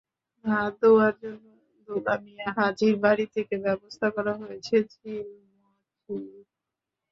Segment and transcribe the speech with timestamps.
[0.45, 1.45] হাত ধোয়ার জন্য
[1.87, 6.15] দুলা মিয়া হাজির বাড়ি থেকে ব্যবস্থা করা হয়েছে চিলমচি।